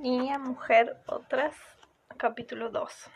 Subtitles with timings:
[0.00, 1.54] Niña, mujer, otras,
[2.16, 3.10] capítulo 2.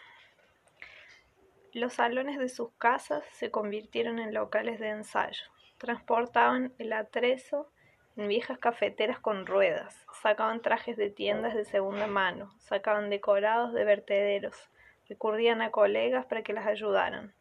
[1.73, 5.45] Los salones de sus casas se convirtieron en locales de ensayo.
[5.79, 7.71] Transportaban el atrezo
[8.19, 13.87] en viejas cafeteras con ruedas, sacaban trajes de tiendas de segunda mano, sacaban decorados de
[13.87, 14.69] vertederos,
[15.09, 17.33] recurrían a colegas para que las ayudaran.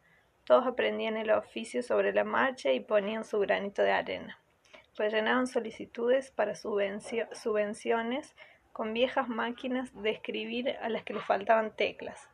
[0.46, 4.38] Todos aprendían el oficio sobre la marcha y ponían su granito de arena.
[4.96, 8.34] Rellenaban solicitudes para subvenciones
[8.74, 12.28] con viejas máquinas de escribir a las que le faltaban teclas.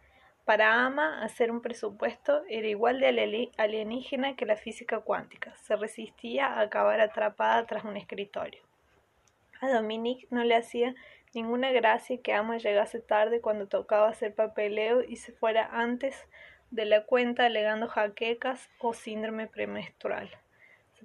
[0.46, 5.54] Para Ama, hacer un presupuesto era igual de alienígena que la física cuántica.
[5.56, 8.62] Se resistía a acabar atrapada tras un escritorio.
[9.60, 10.94] A Dominique no le hacía
[11.34, 16.26] ninguna gracia que Ama llegase tarde cuando tocaba hacer papeleo y se fuera antes
[16.70, 20.30] de la cuenta alegando jaquecas o síndrome premenstrual.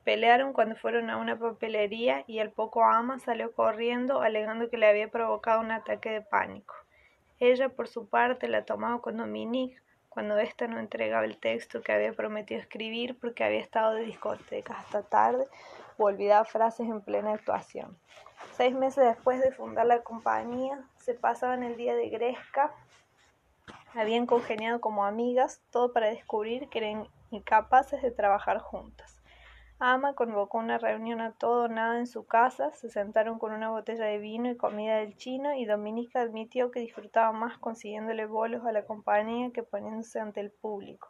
[0.06, 4.88] Pelearon cuando fueron a una papelería y al poco ama salió corriendo alegando que le
[4.88, 6.76] había provocado un ataque de pánico.
[7.40, 11.92] Ella, por su parte, la tomaba con Dominique cuando ésta no entregaba el texto que
[11.92, 15.48] había prometido escribir porque había estado de discotecas hasta tarde
[15.98, 17.98] o olvidaba frases en plena actuación.
[18.54, 22.72] Seis meses después de fundar la compañía, se pasaban el día de Gresca,
[23.96, 29.15] habían congeniado como amigas, todo para descubrir que eran incapaces de trabajar juntas.
[29.80, 34.06] Ama convocó una reunión a todo nada en su casa, se sentaron con una botella
[34.06, 38.72] de vino y comida del chino y Dominica admitió que disfrutaba más consiguiéndole bolos a
[38.72, 41.10] la compañía que poniéndose ante el público,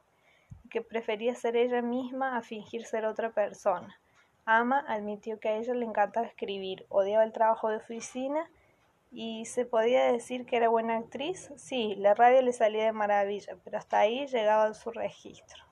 [0.63, 3.99] y que prefería ser ella misma a fingir ser otra persona.
[4.45, 8.49] Ama admitió que a ella le encantaba escribir, odiaba el trabajo de oficina
[9.11, 11.51] y se podía decir que era buena actriz.
[11.55, 15.64] Sí, la radio le salía de maravilla, pero hasta ahí llegaba su registro.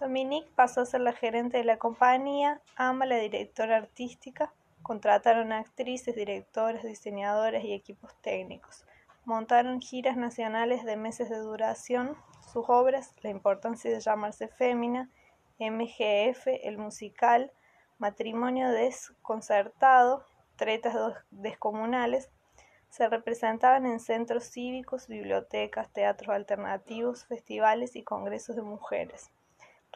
[0.00, 6.16] Dominique pasó a ser la gerente de la compañía, Ama la directora artística, contrataron actrices,
[6.16, 8.84] directores, diseñadores y equipos técnicos.
[9.24, 12.16] Montaron giras nacionales de meses de duración.
[12.52, 15.10] Sus obras, La importancia de llamarse fémina,
[15.58, 17.52] MGF, el musical,
[17.98, 20.24] Matrimonio desconcertado,
[20.56, 20.94] Tretas
[21.30, 22.30] descomunales,
[22.90, 29.30] se representaban en centros cívicos, bibliotecas, teatros alternativos, festivales y congresos de mujeres.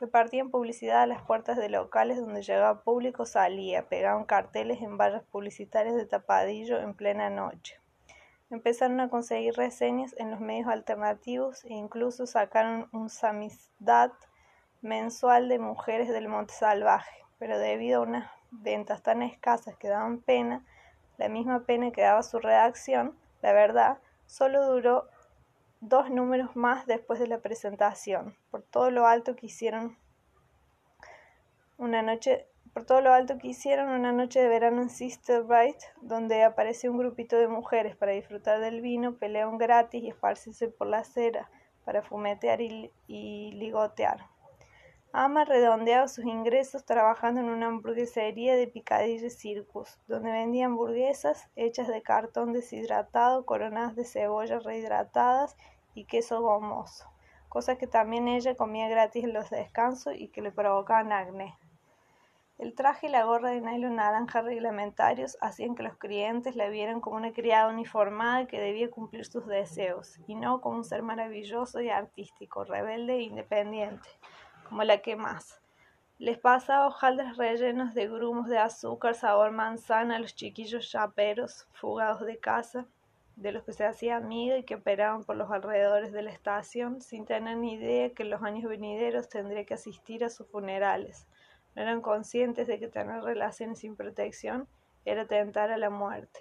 [0.01, 5.25] Repartían publicidad a las puertas de locales donde llegaba público salía, pegaban carteles en vallas
[5.25, 7.81] publicitarias de tapadillo en plena noche.
[8.49, 14.13] Empezaron a conseguir reseñas en los medios alternativos e incluso sacaron un samizdat
[14.83, 20.21] mensual de mujeres del Monte Salvaje, pero debido a unas ventas tan escasas que daban
[20.21, 20.65] pena,
[21.17, 25.09] la misma pena que daba su redacción, la verdad, solo duró
[25.81, 29.97] dos números más después de la presentación, por todo lo alto que hicieron
[31.77, 35.79] una noche por todo lo alto que hicieron una noche de verano en Sister Bright,
[36.01, 40.87] donde aparece un grupito de mujeres para disfrutar del vino, pelean gratis y esparcirse por
[40.87, 41.51] la acera
[41.85, 44.27] para fumetear y, y ligotear.
[45.13, 51.89] Ama redondeaba sus ingresos trabajando en una hamburguesería de Picadilly Circus, donde vendía hamburguesas hechas
[51.89, 55.57] de cartón deshidratado, coronadas de cebolla rehidratadas
[55.95, 57.11] y queso gomoso,
[57.49, 61.57] cosas que también ella comía gratis en los descansos y que le provocaban acné.
[62.59, 67.01] El traje y la gorra de nylon naranja reglamentarios hacían que los clientes la vieran
[67.01, 71.81] como una criada uniformada que debía cumplir sus deseos, y no como un ser maravilloso
[71.81, 74.07] y artístico, rebelde e independiente
[74.69, 75.61] como la que más.
[76.19, 82.27] Les pasaba hojaldres rellenos de grumos de azúcar sabor manzana a los chiquillos chaperos fugados
[82.27, 82.87] de casa,
[83.37, 87.01] de los que se hacía amiga y que operaban por los alrededores de la estación,
[87.01, 91.29] sin tener ni idea que los años venideros tendría que asistir a sus funerales.
[91.77, 94.67] No eran conscientes de que tener relaciones sin protección
[95.05, 96.41] era tentar a la muerte,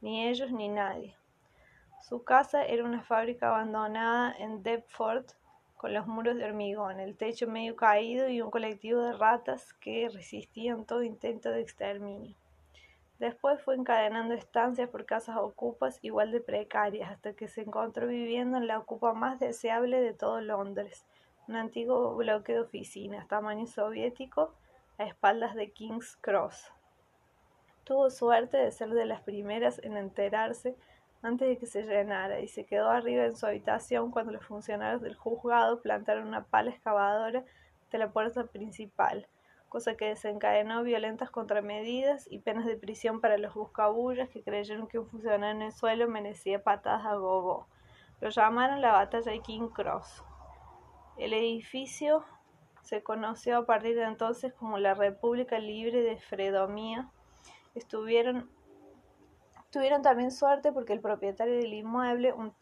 [0.00, 1.16] ni ellos ni nadie.
[2.02, 5.24] Su casa era una fábrica abandonada en Deptford,
[5.84, 10.08] con los muros de hormigón, el techo medio caído y un colectivo de ratas que
[10.08, 12.34] resistían todo intento de exterminio.
[13.18, 18.56] Después fue encadenando estancias por casas ocupas igual de precarias, hasta que se encontró viviendo
[18.56, 21.04] en la ocupa más deseable de todo Londres,
[21.48, 24.54] un antiguo bloque de oficinas, tamaño soviético,
[24.96, 26.72] a espaldas de King's Cross.
[27.84, 30.76] Tuvo suerte de ser de las primeras en enterarse
[31.24, 35.00] antes de que se llenara y se quedó arriba en su habitación cuando los funcionarios
[35.00, 37.44] del juzgado plantaron una pala excavadora
[37.90, 39.26] de la puerta principal,
[39.70, 44.98] cosa que desencadenó violentas contramedidas y penas de prisión para los buscabullas que creyeron que
[44.98, 47.68] un funcionario en el suelo merecía patadas a gogo.
[48.20, 50.22] Lo llamaron la batalla de King Cross.
[51.16, 52.24] El edificio
[52.82, 57.08] se conoció a partir de entonces como la República Libre de Fredomía.
[57.74, 58.50] Estuvieron
[59.74, 62.54] Tuvieron también suerte porque el propietario del inmueble, un,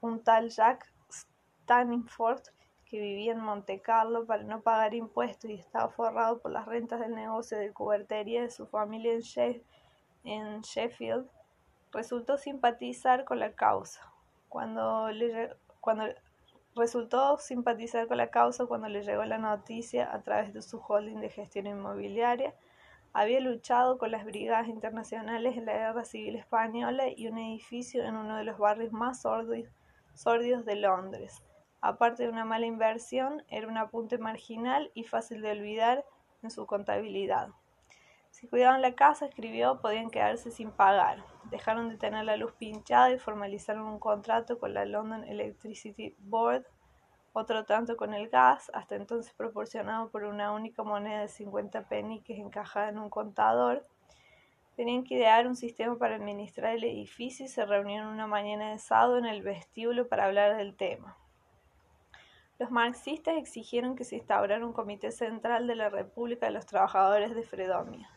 [0.00, 2.40] un tal Jack Stanford,
[2.84, 7.00] que vivía en Monte Carlo para no pagar impuestos y estaba forrado por las rentas
[7.00, 9.12] del negocio de cubertería de su familia
[10.22, 11.28] en, Sheffield,
[11.90, 14.12] resultó simpatizar con la causa.
[14.48, 16.04] Cuando le, cuando
[16.76, 21.18] resultó simpatizar con la causa cuando le llegó la noticia a través de su holding
[21.18, 22.54] de gestión inmobiliaria.
[23.14, 28.16] Había luchado con las brigadas internacionales en la Guerra Civil Española y un edificio en
[28.16, 31.42] uno de los barrios más sordios de Londres
[31.82, 36.04] Aparte de una mala inversión, era un apunte marginal y fácil de olvidar
[36.40, 37.48] en su contabilidad.
[38.30, 41.24] Si cuidaban la casa, escribió, podían quedarse sin pagar.
[41.50, 46.64] Dejaron de tener la luz pinchada y formalizaron un contrato con la London Electricity Board,
[47.32, 52.38] otro tanto con el gas, hasta entonces proporcionado por una única moneda de 50 peniques
[52.38, 53.86] encajada en un contador.
[54.76, 58.78] Tenían que idear un sistema para administrar el edificio y se reunieron una mañana de
[58.78, 61.16] sábado en el vestíbulo para hablar del tema.
[62.58, 67.34] Los marxistas exigieron que se instaurara un comité central de la República de los Trabajadores
[67.34, 68.08] de Fredomia,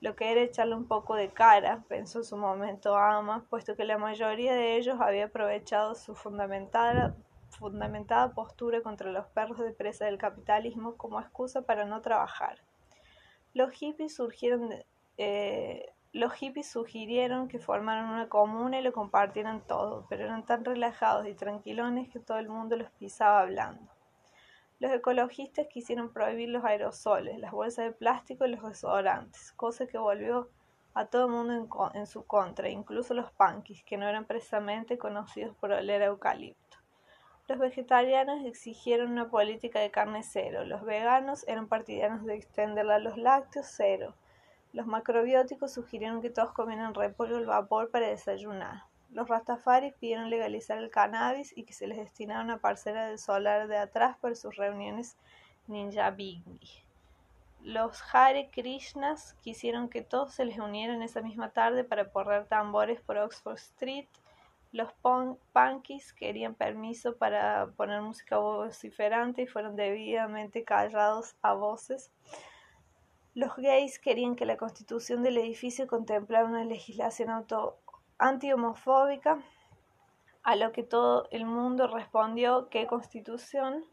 [0.00, 3.84] lo que era echarle un poco de cara, pensó en su momento Ama, puesto que
[3.84, 7.16] la mayoría de ellos había aprovechado su fundamentada,
[7.50, 12.62] fundamentada postura contra los perros de presa del capitalismo como excusa para no trabajar.
[13.54, 14.72] Los hippies surgieron
[15.16, 20.64] eh, los hippies sugirieron que formaran una comuna y lo compartieran todo, pero eran tan
[20.64, 23.92] relajados y tranquilones que todo el mundo los pisaba hablando.
[24.78, 29.98] Los ecologistas quisieron prohibir los aerosoles, las bolsas de plástico y los desodorantes, cosa que
[29.98, 30.48] volvió
[30.94, 35.54] a todo el mundo en, su contra, incluso los punkis, que no eran precisamente conocidos
[35.56, 36.77] por oler eucalipto.
[37.48, 42.98] Los vegetarianos exigieron una política de carne cero, los veganos eran partidarios de extenderla a
[43.00, 44.14] los lácteos cero,
[44.74, 48.82] los macrobióticos sugirieron que todos comieran repollo al vapor para desayunar.
[49.10, 53.66] Los rastafaris pidieron legalizar el cannabis y que se les destinara una parcela del solar
[53.66, 55.16] de atrás para sus reuniones
[55.66, 56.84] ninja bingi.
[57.62, 63.00] Los Hare Krishnas quisieron que todos se les unieran esa misma tarde para porrar tambores
[63.00, 64.06] por Oxford Street.
[64.70, 64.92] Los
[65.52, 72.12] punkies querían permiso para poner música vociferante y fueron debidamente callados a voces.
[73.34, 77.46] Los gays querían que la constitución del edificio contemplara una legislación
[78.18, 79.38] anti-homofóbica,
[80.42, 83.84] a lo que todo el mundo respondió ¿qué constitución?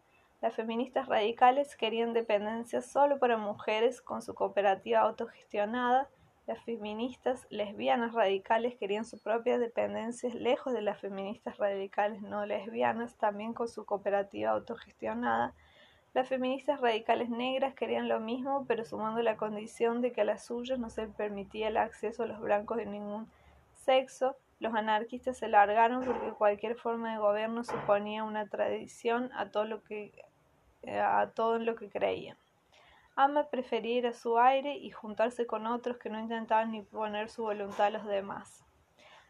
[0.41, 6.09] Las feministas radicales querían dependencia solo para mujeres con su cooperativa autogestionada.
[6.47, 13.15] Las feministas lesbianas radicales querían su propia dependencia lejos de las feministas radicales no lesbianas,
[13.15, 15.55] también con su cooperativa autogestionada.
[16.13, 20.45] Las feministas radicales negras querían lo mismo, pero sumando la condición de que a las
[20.45, 23.27] suyas no se permitía el acceso a los blancos de ningún
[23.73, 24.37] sexo.
[24.59, 29.83] Los anarquistas se largaron porque cualquier forma de gobierno suponía una tradición a todo lo
[29.83, 30.13] que
[30.87, 32.37] a todo en lo que creían.
[33.17, 37.29] Ama prefería ir a su aire y juntarse con otros que no intentaban ni poner
[37.29, 38.65] su voluntad a los demás.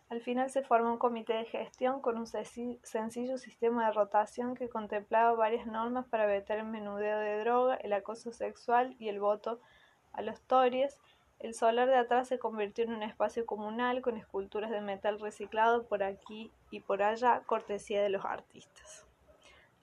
[0.09, 4.69] Al final se formó un comité de gestión con un sencillo sistema de rotación que
[4.69, 9.59] contemplaba varias normas para vetar el menudeo de droga, el acoso sexual y el voto
[10.13, 10.99] a los tories.
[11.39, 15.85] El solar de atrás se convirtió en un espacio comunal con esculturas de metal reciclado
[15.85, 19.04] por aquí y por allá, cortesía de los artistas.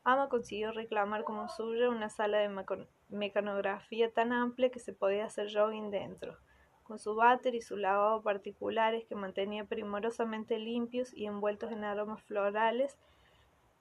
[0.04, 2.64] Ama consiguió reclamar como suya una sala de
[3.08, 6.36] mecanografía tan amplia que se podía hacer jogging dentro
[6.82, 12.22] con su váter y su lavado particulares que mantenía primorosamente limpios y envueltos en aromas
[12.22, 12.98] florales,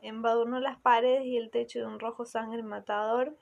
[0.01, 3.35] embadurnó las paredes y el techo de un rojo sangre matador,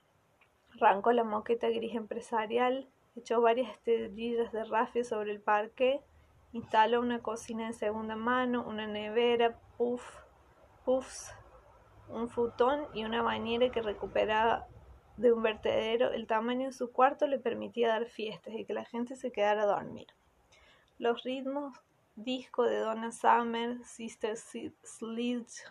[0.75, 6.01] arrancó la moqueta gris empresarial, echó varias esterillas de rafia sobre el parque,
[6.51, 10.03] instaló una cocina de segunda mano, una nevera, puff,
[10.85, 11.31] puffs,
[12.09, 14.67] un futón y una bañera que recuperaba
[15.17, 18.85] de un vertedero, el tamaño de su cuarto le permitía dar fiestas y que la
[18.85, 20.07] gente se quedara a dormir.
[20.97, 21.77] Los ritmos
[22.15, 25.63] disco de Donna Summer, Sister Sledge,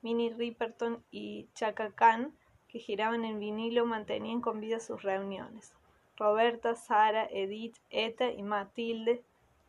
[0.00, 2.34] Minnie Riperton y Chaka Khan,
[2.68, 5.74] que giraban en vinilo, mantenían con vida sus reuniones.
[6.16, 9.22] Roberta, Sara, Edith, Eta y Matilde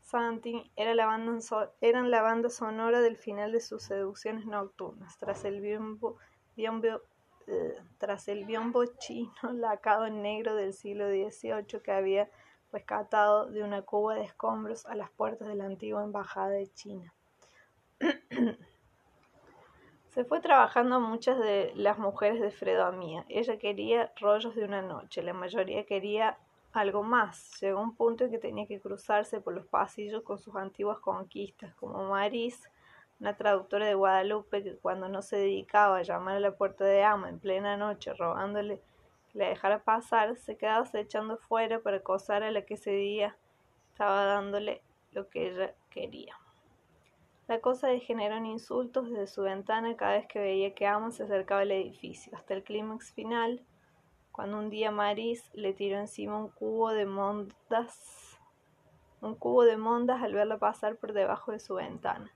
[0.04, 1.40] Santin eran la, banda
[1.82, 5.18] eran la banda sonora del final de sus seducciones nocturnas.
[5.18, 6.18] Tras el biombo,
[6.56, 7.02] biombo
[7.48, 12.30] eh, tras el biombo chino lacado en negro del siglo XVIII que había
[12.72, 17.14] rescatado de una cuba de escombros a las puertas de la antigua embajada de China.
[20.10, 23.26] Se fue trabajando muchas de las mujeres de Fredomía.
[23.30, 26.38] Ella quería rollos de una noche, la mayoría quería
[26.74, 27.60] algo más.
[27.62, 31.74] Llegó un punto en que tenía que cruzarse por los pasillos con sus antiguas conquistas,
[31.76, 32.70] como Maris,
[33.20, 37.04] una traductora de Guadalupe que cuando no se dedicaba a llamar a la puerta de
[37.04, 38.82] ama en plena noche rogándole
[39.32, 43.38] que le dejara pasar, se quedaba echando fuera para acosar a la que ese día
[43.92, 46.36] estaba dándole lo que ella quería.
[47.48, 51.24] La cosa degeneró en insultos desde su ventana cada vez que veía que Ama se
[51.24, 53.62] acercaba al edificio, hasta el clímax final,
[54.34, 58.40] cuando un día Maris le tiró encima un cubo de mondas,
[59.22, 62.34] un cubo de mondas al verla pasar por debajo de su ventana,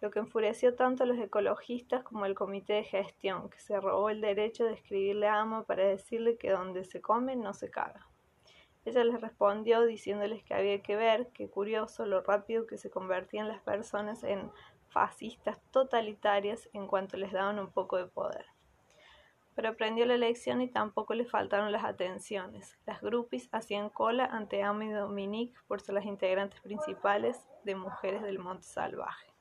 [0.00, 4.08] lo que enfureció tanto a los ecologistas como al comité de gestión, que se robó
[4.08, 8.08] el derecho de escribirle a Ama para decirle que donde se come no se caga.
[8.86, 13.48] Ella les respondió diciéndoles que había que ver, qué curioso, lo rápido que se convertían
[13.48, 14.50] las personas en
[14.88, 18.46] fascistas totalitarias en cuanto les daban un poco de poder
[19.58, 22.78] pero aprendió la lección y tampoco le faltaron las atenciones.
[22.86, 28.22] Las groupies hacían cola ante Amy y Dominique por ser las integrantes principales de Mujeres
[28.22, 29.34] del Monte Salvaje.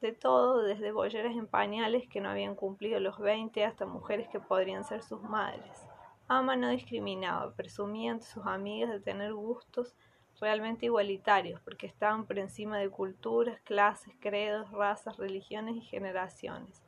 [0.00, 4.38] De todo, desde bolleras en pañales que no habían cumplido los 20 hasta mujeres que
[4.38, 5.84] podrían ser sus madres.
[6.28, 9.96] Ama no discriminaba, presumía ante sus amigas de tener gustos
[10.40, 16.87] realmente igualitarios, porque estaban por encima de culturas, clases, credos, razas, religiones y generaciones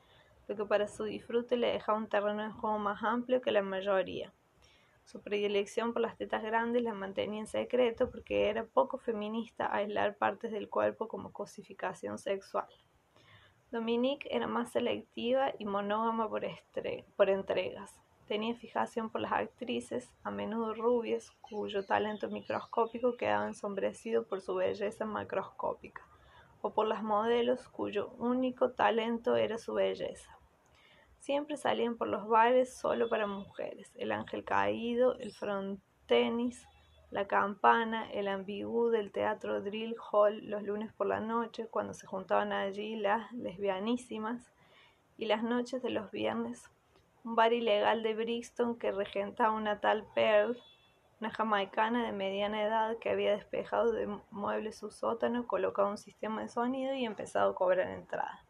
[0.51, 3.63] lo que para su disfrute le dejaba un terreno de juego más amplio que la
[3.63, 4.33] mayoría.
[5.05, 10.17] Su predilección por las tetas grandes la mantenía en secreto porque era poco feminista aislar
[10.17, 12.67] partes del cuerpo como cosificación sexual.
[13.71, 16.45] Dominique era más selectiva y monógama por,
[17.15, 17.95] por entregas.
[18.27, 24.57] Tenía fijación por las actrices, a menudo rubias, cuyo talento microscópico quedaba ensombrecido por su
[24.57, 26.05] belleza macroscópica,
[26.61, 30.40] o por las modelos cuyo único talento era su belleza.
[31.21, 33.93] Siempre salían por los bares solo para mujeres.
[33.95, 36.67] El ángel caído, el frontenis,
[37.11, 42.07] la campana, el ambigú del teatro Drill Hall los lunes por la noche, cuando se
[42.07, 44.51] juntaban allí las lesbianísimas,
[45.19, 46.71] y las noches de los viernes,
[47.25, 50.57] un bar ilegal de Brixton que regentaba una tal Pearl,
[51.21, 56.41] una jamaicana de mediana edad que había despejado de muebles su sótano, colocado un sistema
[56.41, 58.47] de sonido y empezado a cobrar entrada.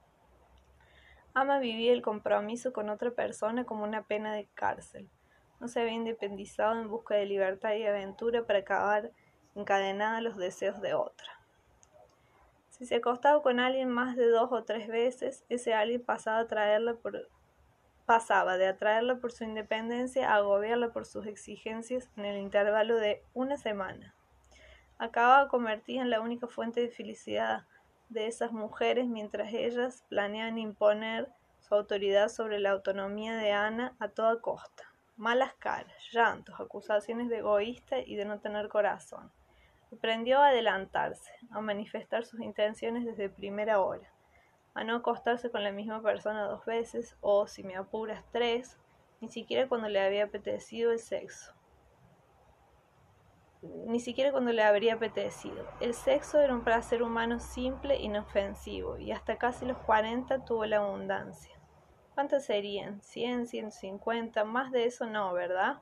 [1.33, 5.09] Ama vivía el compromiso con otra persona como una pena de cárcel.
[5.61, 9.13] No se había independizado en busca de libertad y aventura para acabar
[9.55, 11.29] encadenada a los deseos de otra.
[12.71, 16.45] Si se acostaba con alguien más de dos o tres veces, ese alguien pasaba
[18.57, 23.57] de atraerla por su independencia a agobiarla por sus exigencias en el intervalo de una
[23.57, 24.15] semana.
[24.99, 27.67] Acababa convertida en la única fuente de felicidad
[28.11, 31.29] de esas mujeres mientras ellas planean imponer
[31.61, 34.85] su autoridad sobre la autonomía de Ana a toda costa.
[35.17, 39.31] Malas caras, llantos, acusaciones de egoísta y de no tener corazón.
[39.93, 44.13] Aprendió a adelantarse, a manifestar sus intenciones desde primera hora,
[44.75, 48.77] a no acostarse con la misma persona dos veces o, si me apuras, tres,
[49.21, 51.53] ni siquiera cuando le había apetecido el sexo
[53.63, 55.67] ni siquiera cuando le habría apetecido.
[55.81, 60.79] El sexo era un placer humano simple, inofensivo, y hasta casi los cuarenta tuvo la
[60.79, 61.55] abundancia.
[62.15, 63.01] ¿Cuántas serían?
[63.03, 64.45] ¿Cien, ciento cincuenta?
[64.45, 65.81] Más de eso no, ¿verdad?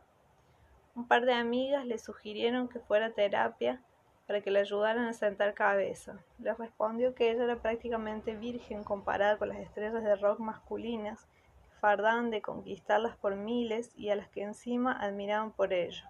[0.94, 3.82] Un par de amigas le sugirieron que fuera a terapia
[4.26, 6.18] para que le ayudaran a sentar cabeza.
[6.38, 11.26] Le respondió que ella era prácticamente virgen comparada con las estrellas de rock masculinas
[11.70, 16.04] que fardaban de conquistarlas por miles y a las que encima admiraban por ello.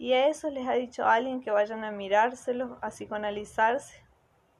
[0.00, 4.00] Y a eso les ha dicho alguien que vayan a mirárselos, a psicoanalizarse.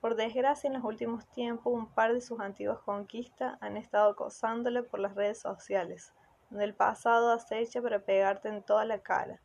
[0.00, 4.82] Por desgracia, en los últimos tiempos, un par de sus antiguas conquistas han estado acosándole
[4.82, 6.12] por las redes sociales,
[6.50, 9.40] donde el pasado acecha para pegarte en toda la cara.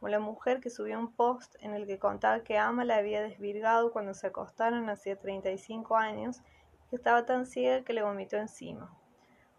[0.00, 3.22] Como la mujer que subió un post en el que contaba que Ama la había
[3.22, 6.40] desvirgado cuando se acostaron hacía 35 años
[6.90, 8.97] que estaba tan ciega que le vomitó encima.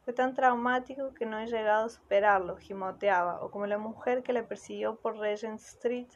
[0.10, 4.34] Fue tan traumático que no he llegado a superarlo, gimoteaba, o como la mujer que
[4.34, 6.08] le persiguió por Regent Street,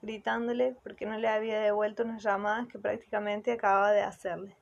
[0.00, 4.56] gritándole porque no le había devuelto unas llamadas que prácticamente acababa de hacerle.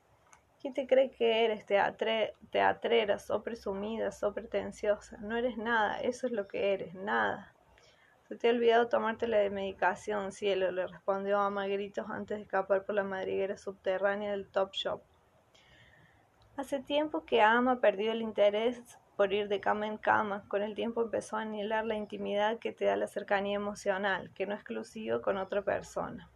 [0.58, 1.66] ¿Quién te cree que eres?
[1.66, 5.18] Teatre teatrera, so presumida, so pretenciosa.
[5.18, 7.52] No eres nada, eso es lo que eres, nada.
[8.28, 12.44] Se te ha olvidado tomarte la de medicación, cielo, le respondió Ama gritos antes de
[12.44, 15.02] escapar por la madriguera subterránea del Top Shop.
[16.60, 18.82] Hace tiempo que Ama perdió el interés
[19.16, 20.44] por ir de cama en cama.
[20.46, 24.44] Con el tiempo empezó a anhelar la intimidad que te da la cercanía emocional, que
[24.44, 26.28] no es exclusivo con otra persona.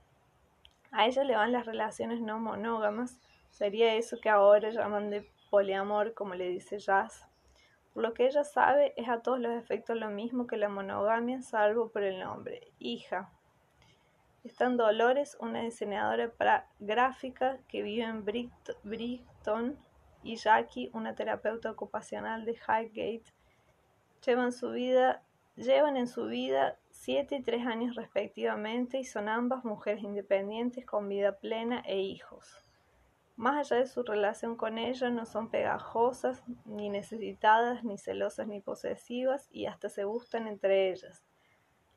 [0.93, 3.21] A ella le van las relaciones no monógamas.
[3.51, 7.29] Sería eso que ahora llaman de poliamor, como le dice Jazz.
[7.93, 11.43] Por lo que ella sabe, es a todos los efectos lo mismo que la monogamia,
[11.43, 12.73] salvo por el nombre.
[12.79, 13.31] Hija.
[14.43, 16.33] Están Dolores, una diseñadora
[16.79, 19.77] gráfica que vive en Brighton,
[20.25, 23.33] y Jackie, una terapeuta ocupacional de Highgate.
[24.25, 24.47] Llevan,
[25.97, 31.39] en su vida siete y tres años respectivamente y son ambas mujeres independientes con vida
[31.39, 32.65] plena e hijos.
[33.37, 38.61] Más allá de su relación con ella, no son pegajosas, ni necesitadas, ni celosas, ni
[38.61, 41.23] posesivas, y hasta se gustan entre ellas.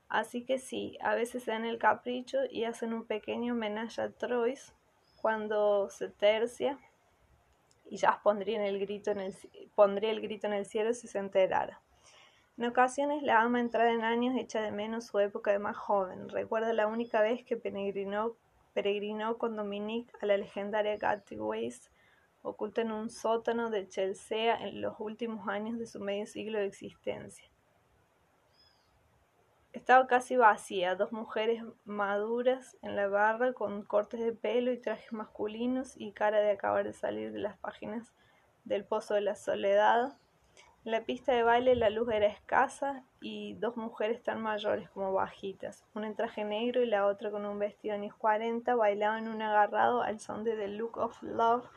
[0.08, 4.10] Así que sí, a veces se dan el capricho y hacen un pequeño homenaje a
[4.10, 4.74] Troyes
[5.20, 6.78] cuando se tercia,
[7.88, 9.34] y ya pondría, el grito en el,
[9.74, 11.80] pondría el grito en el cielo si se enterara.
[12.56, 16.28] En ocasiones la ama entrada en años echa de menos su época de más joven.
[16.28, 20.98] Recuerda la única vez que peregrinó con Dominique a la legendaria
[21.30, 21.88] Waste,
[22.42, 26.66] oculta en un sótano de Chelsea en los últimos años de su medio siglo de
[26.66, 27.48] existencia.
[29.72, 35.12] Estaba casi vacía, dos mujeres maduras en la barra con cortes de pelo y trajes
[35.12, 38.12] masculinos y cara de acabar de salir de las páginas
[38.64, 40.16] del Pozo de la Soledad,
[40.84, 45.12] en la pista de baile la luz era escasa y dos mujeres tan mayores como
[45.12, 49.42] bajitas, una en traje negro y la otra con un vestido años 40, bailaban un
[49.42, 51.68] agarrado al son de The Look of Love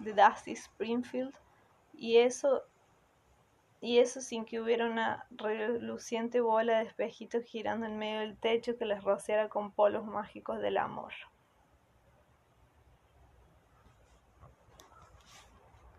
[0.00, 1.32] de Dusty Springfield.
[1.94, 2.64] Y eso
[3.80, 8.76] y eso sin que hubiera una reluciente bola de espejitos girando en medio del techo
[8.76, 11.12] que les rociara con polos mágicos del amor.